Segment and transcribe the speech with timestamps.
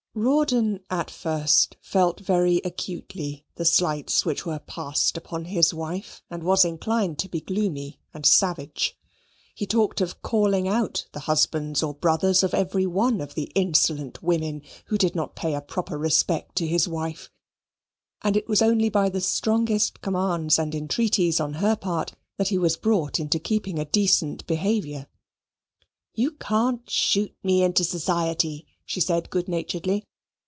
[0.13, 6.43] Rawdon at first felt very acutely the slights which were passed upon his wife, and
[6.43, 8.97] was inclined to be gloomy and savage.
[9.55, 14.21] He talked of calling out the husbands or brothers of every one of the insolent
[14.21, 17.31] women who did not pay a proper respect to his wife;
[18.21, 22.57] and it was only by the strongest commands and entreaties on her part that he
[22.57, 25.07] was brought into keeping a decent behaviour.
[26.13, 30.03] "You can't shoot me into society," she said good naturedly.